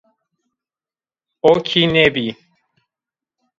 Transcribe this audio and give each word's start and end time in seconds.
O 1.51 1.53
kî 1.67 1.83
nêbî 1.93 2.27